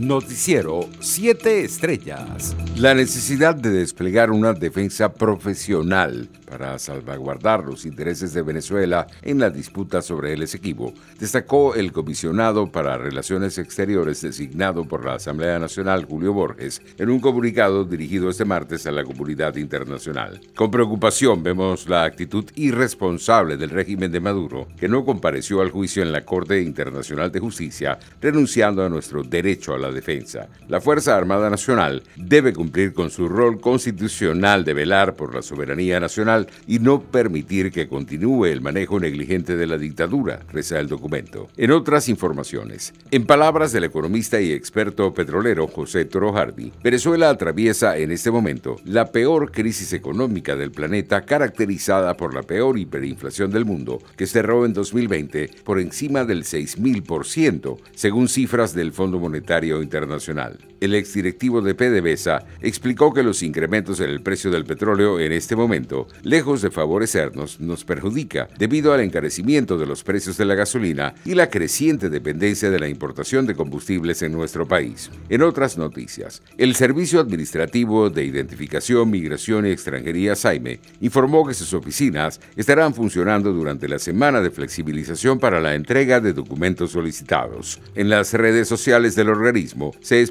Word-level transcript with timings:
Noticiero 0.00 0.88
7 1.00 1.62
Estrellas. 1.62 2.56
La 2.76 2.94
necesidad 2.94 3.54
de 3.54 3.68
desplegar 3.68 4.30
una 4.30 4.54
defensa 4.54 5.12
profesional 5.12 6.30
para 6.50 6.78
salvaguardar 6.80 7.64
los 7.64 7.86
intereses 7.86 8.34
de 8.34 8.42
Venezuela 8.42 9.06
en 9.22 9.38
la 9.38 9.50
disputa 9.50 10.02
sobre 10.02 10.32
el 10.32 10.42
Esequibo, 10.42 10.92
destacó 11.18 11.76
el 11.76 11.92
comisionado 11.92 12.72
para 12.72 12.98
Relaciones 12.98 13.56
Exteriores 13.56 14.20
designado 14.20 14.84
por 14.84 15.04
la 15.04 15.14
Asamblea 15.14 15.60
Nacional, 15.60 16.06
Julio 16.06 16.32
Borges, 16.32 16.82
en 16.98 17.08
un 17.08 17.20
comunicado 17.20 17.84
dirigido 17.84 18.28
este 18.28 18.44
martes 18.44 18.84
a 18.86 18.90
la 18.90 19.04
comunidad 19.04 19.54
internacional. 19.56 20.40
Con 20.56 20.72
preocupación 20.72 21.44
vemos 21.44 21.88
la 21.88 22.02
actitud 22.02 22.44
irresponsable 22.56 23.56
del 23.56 23.70
régimen 23.70 24.10
de 24.10 24.18
Maduro, 24.18 24.66
que 24.76 24.88
no 24.88 25.04
compareció 25.04 25.60
al 25.60 25.70
juicio 25.70 26.02
en 26.02 26.10
la 26.10 26.24
Corte 26.24 26.60
Internacional 26.60 27.30
de 27.30 27.38
Justicia, 27.38 27.96
renunciando 28.20 28.84
a 28.84 28.88
nuestro 28.88 29.22
derecho 29.22 29.72
a 29.72 29.78
la 29.78 29.92
defensa. 29.92 30.48
La 30.68 30.80
Fuerza 30.80 31.16
Armada 31.16 31.48
Nacional 31.48 32.02
debe 32.16 32.52
cumplir 32.52 32.92
con 32.92 33.10
su 33.10 33.28
rol 33.28 33.60
constitucional 33.60 34.64
de 34.64 34.74
velar 34.74 35.14
por 35.14 35.32
la 35.32 35.42
soberanía 35.42 36.00
nacional 36.00 36.39
y 36.66 36.78
no 36.78 37.02
permitir 37.02 37.70
que 37.70 37.88
continúe 37.88 38.46
el 38.46 38.60
manejo 38.60 39.00
negligente 39.00 39.56
de 39.56 39.66
la 39.66 39.78
dictadura, 39.78 40.40
reza 40.52 40.78
el 40.78 40.88
documento. 40.88 41.48
En 41.56 41.70
otras 41.70 42.08
informaciones, 42.08 42.92
en 43.10 43.26
palabras 43.26 43.72
del 43.72 43.84
economista 43.84 44.40
y 44.40 44.52
experto 44.52 45.12
petrolero 45.14 45.66
José 45.66 46.04
Toro 46.04 46.32
Hardy, 46.32 46.72
Venezuela 46.82 47.30
atraviesa 47.30 47.96
en 47.96 48.10
este 48.10 48.30
momento 48.30 48.76
la 48.84 49.12
peor 49.12 49.52
crisis 49.52 49.92
económica 49.92 50.56
del 50.56 50.70
planeta 50.70 51.22
caracterizada 51.22 52.16
por 52.16 52.34
la 52.34 52.42
peor 52.42 52.78
hiperinflación 52.78 53.50
del 53.50 53.64
mundo, 53.64 54.00
que 54.16 54.26
cerró 54.26 54.64
en 54.64 54.72
2020 54.72 55.50
por 55.64 55.80
encima 55.80 56.24
del 56.24 56.44
6.000%, 56.44 57.78
según 57.94 58.28
cifras 58.28 58.74
del 58.74 58.92
Fondo 58.92 59.18
Monetario 59.18 59.82
Internacional. 59.82 60.69
El 60.80 60.94
exdirectivo 60.94 61.60
de 61.60 61.74
PDVSA 61.74 62.46
explicó 62.62 63.12
que 63.12 63.22
los 63.22 63.42
incrementos 63.42 64.00
en 64.00 64.08
el 64.08 64.22
precio 64.22 64.50
del 64.50 64.64
petróleo 64.64 65.20
en 65.20 65.32
este 65.32 65.54
momento, 65.54 66.08
lejos 66.22 66.62
de 66.62 66.70
favorecernos, 66.70 67.60
nos 67.60 67.84
perjudica 67.84 68.48
debido 68.58 68.94
al 68.94 69.00
encarecimiento 69.00 69.76
de 69.76 69.84
los 69.84 70.02
precios 70.02 70.38
de 70.38 70.46
la 70.46 70.54
gasolina 70.54 71.14
y 71.26 71.34
la 71.34 71.50
creciente 71.50 72.08
dependencia 72.08 72.70
de 72.70 72.80
la 72.80 72.88
importación 72.88 73.46
de 73.46 73.54
combustibles 73.54 74.22
en 74.22 74.32
nuestro 74.32 74.66
país. 74.66 75.10
En 75.28 75.42
otras 75.42 75.76
noticias, 75.76 76.42
el 76.56 76.74
Servicio 76.74 77.20
Administrativo 77.20 78.08
de 78.08 78.24
Identificación, 78.24 79.10
Migración 79.10 79.66
y 79.66 79.70
Extranjería 79.70 80.34
SAIME 80.34 80.80
informó 81.02 81.46
que 81.46 81.52
sus 81.52 81.74
oficinas 81.74 82.40
estarán 82.56 82.94
funcionando 82.94 83.52
durante 83.52 83.86
la 83.86 83.98
semana 83.98 84.40
de 84.40 84.50
flexibilización 84.50 85.38
para 85.38 85.60
la 85.60 85.74
entrega 85.74 86.20
de 86.20 86.32
documentos 86.32 86.92
solicitados. 86.92 87.80
En 87.94 88.08
las 88.08 88.32
redes 88.32 88.66
sociales 88.66 89.14
del 89.14 89.28
organismo 89.28 89.92
se 90.00 90.22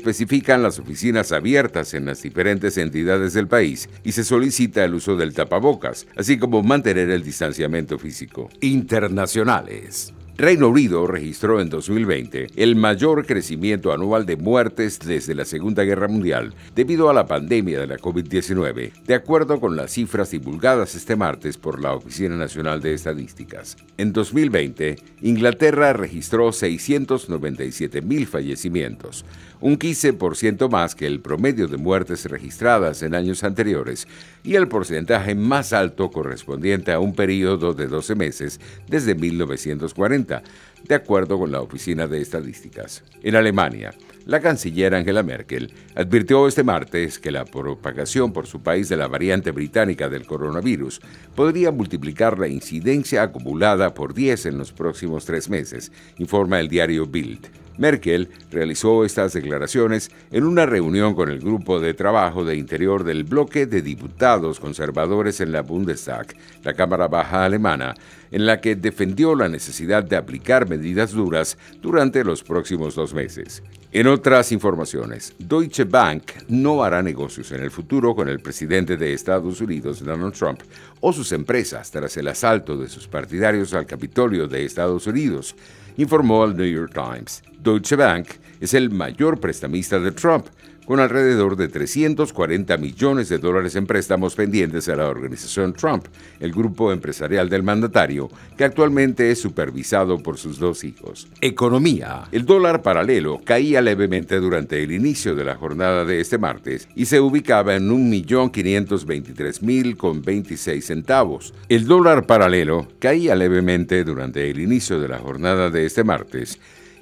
las 0.47 0.79
oficinas 0.79 1.31
abiertas 1.31 1.93
en 1.93 2.05
las 2.05 2.21
diferentes 2.21 2.77
entidades 2.77 3.33
del 3.33 3.47
país 3.47 3.89
y 4.03 4.11
se 4.11 4.23
solicita 4.23 4.83
el 4.83 4.95
uso 4.95 5.15
del 5.15 5.33
tapabocas, 5.33 6.07
así 6.15 6.37
como 6.37 6.63
mantener 6.63 7.09
el 7.09 7.23
distanciamiento 7.23 7.99
físico. 7.99 8.49
Internacionales. 8.61 10.13
Reino 10.39 10.69
Unido 10.69 11.05
registró 11.05 11.59
en 11.59 11.69
2020 11.69 12.47
el 12.55 12.77
mayor 12.77 13.25
crecimiento 13.25 13.91
anual 13.91 14.25
de 14.25 14.37
muertes 14.37 14.97
desde 14.97 15.35
la 15.35 15.43
Segunda 15.43 15.83
Guerra 15.83 16.07
Mundial 16.07 16.53
debido 16.73 17.09
a 17.09 17.13
la 17.13 17.27
pandemia 17.27 17.77
de 17.77 17.87
la 17.87 17.97
COVID-19, 17.97 19.03
de 19.03 19.13
acuerdo 19.13 19.59
con 19.59 19.75
las 19.75 19.91
cifras 19.91 20.31
divulgadas 20.31 20.95
este 20.95 21.17
martes 21.17 21.57
por 21.57 21.81
la 21.81 21.93
Oficina 21.93 22.37
Nacional 22.37 22.79
de 22.79 22.93
Estadísticas. 22.93 23.75
En 23.97 24.13
2020, 24.13 24.95
Inglaterra 25.23 25.91
registró 25.91 26.53
697 26.53 28.01
mil 28.01 28.25
fallecimientos, 28.25 29.25
un 29.59 29.77
15% 29.77 30.69
más 30.69 30.95
que 30.95 31.05
el 31.05 31.19
promedio 31.19 31.67
de 31.67 31.75
muertes 31.75 32.23
registradas 32.29 33.03
en 33.03 33.13
años 33.13 33.43
anteriores 33.43 34.07
y 34.43 34.55
el 34.55 34.69
porcentaje 34.69 35.35
más 35.35 35.73
alto 35.73 36.11
correspondiente 36.11 36.93
a 36.93 36.99
un 37.01 37.13
periodo 37.13 37.73
de 37.73 37.87
12 37.87 38.15
meses 38.15 38.61
desde 38.87 39.15
1940, 39.15 40.28
的. 40.29 40.41
De 40.87 40.95
acuerdo 40.95 41.37
con 41.37 41.51
la 41.51 41.61
Oficina 41.61 42.07
de 42.07 42.21
Estadísticas. 42.21 43.03
En 43.21 43.35
Alemania, 43.35 43.93
la 44.25 44.39
canciller 44.39 44.93
Angela 44.93 45.23
Merkel 45.23 45.73
advirtió 45.95 46.47
este 46.47 46.63
martes 46.63 47.19
que 47.19 47.31
la 47.31 47.45
propagación 47.45 48.31
por 48.31 48.47
su 48.47 48.61
país 48.61 48.87
de 48.89 48.97
la 48.97 49.07
variante 49.07 49.51
británica 49.51 50.09
del 50.09 50.25
coronavirus 50.25 51.01
podría 51.35 51.71
multiplicar 51.71 52.37
la 52.37 52.47
incidencia 52.47 53.23
acumulada 53.23 53.93
por 53.93 54.13
10 54.13 54.45
en 54.45 54.57
los 54.57 54.71
próximos 54.71 55.25
tres 55.25 55.49
meses, 55.49 55.91
informa 56.17 56.59
el 56.59 56.69
diario 56.69 57.05
Bild. 57.07 57.47
Merkel 57.79 58.29
realizó 58.51 59.05
estas 59.05 59.31
declaraciones 59.31 60.11
en 60.31 60.43
una 60.43 60.65
reunión 60.65 61.15
con 61.15 61.29
el 61.29 61.39
grupo 61.39 61.79
de 61.79 61.93
trabajo 61.93 62.43
de 62.43 62.57
interior 62.57 63.05
del 63.05 63.23
bloque 63.23 63.65
de 63.65 63.81
diputados 63.81 64.59
conservadores 64.59 65.39
en 65.39 65.53
la 65.53 65.61
Bundestag, 65.61 66.27
la 66.63 66.73
Cámara 66.73 67.07
Baja 67.07 67.45
alemana, 67.45 67.95
en 68.31 68.45
la 68.45 68.59
que 68.59 68.75
defendió 68.75 69.33
la 69.33 69.47
necesidad 69.47 70.03
de 70.03 70.17
aplicar 70.17 70.68
medidas 70.69 71.11
duras 71.11 71.57
durante 71.81 72.23
los 72.23 72.43
próximos 72.43 72.95
dos 72.95 73.13
meses. 73.13 73.61
En 73.91 74.05
otras 74.05 74.51
informaciones, 74.51 75.33
Deutsche 75.39 75.83
Bank 75.83 76.31
no 76.47 76.83
hará 76.83 77.01
negocios 77.01 77.51
en 77.51 77.63
el 77.63 77.71
futuro 77.71 78.15
con 78.15 78.29
el 78.29 78.39
presidente 78.39 78.95
de 78.97 79.13
Estados 79.13 79.59
Unidos, 79.61 80.05
Donald 80.05 80.33
Trump, 80.33 80.61
o 81.01 81.11
sus 81.11 81.31
empresas 81.31 81.89
tras 81.89 82.15
el 82.17 82.27
asalto 82.27 82.77
de 82.77 82.87
sus 82.87 83.07
partidarios 83.07 83.73
al 83.73 83.87
Capitolio 83.87 84.47
de 84.47 84.63
Estados 84.63 85.07
Unidos, 85.07 85.55
informó 85.97 86.45
el 86.45 86.55
New 86.55 86.71
York 86.71 86.93
Times. 86.93 87.43
Deutsche 87.61 87.97
Bank 87.97 88.27
es 88.61 88.73
el 88.73 88.89
mayor 88.89 89.39
prestamista 89.39 89.99
de 89.99 90.11
Trump, 90.11 90.47
con 90.85 90.99
alrededor 90.99 91.55
de 91.55 91.67
340 91.67 92.77
millones 92.77 93.29
de 93.29 93.37
dólares 93.37 93.75
en 93.75 93.85
préstamos 93.85 94.33
pendientes 94.33 94.89
a 94.89 94.95
la 94.95 95.07
organización 95.07 95.73
Trump, 95.73 96.05
el 96.39 96.51
grupo 96.51 96.91
empresarial 96.91 97.47
del 97.47 97.61
mandatario, 97.61 98.27
que 98.57 98.63
actualmente 98.63 99.29
es 99.29 99.39
supervisado 99.39 100.17
por 100.17 100.39
sus 100.39 100.57
dos 100.57 100.83
hijos. 100.83 101.27
Economía. 101.41 102.23
El 102.31 102.47
dólar 102.47 102.81
paralelo 102.81 103.39
caía 103.43 103.81
levemente 103.81 104.39
durante 104.39 104.81
el 104.81 104.91
inicio 104.91 105.35
de 105.35 105.43
la 105.43 105.57
jornada 105.57 106.05
de 106.05 106.21
este 106.21 106.39
martes 106.39 106.87
y 106.95 107.05
se 107.05 107.19
ubicaba 107.19 107.75
en 107.75 107.91
1.523.000 107.91 109.95
con 109.95 110.23
26 110.23 110.83
centavos. 110.83 111.53
El 111.67 111.85
dólar 111.85 112.25
paralelo 112.25 112.87
caía 112.97 113.35
levemente 113.35 114.03
durante 114.03 114.49
el 114.49 114.59
inicio 114.59 114.99
de 114.99 115.07
la 115.07 115.19
jornada 115.19 115.69
de 115.69 115.85
este 115.85 116.03
martes 116.03 116.59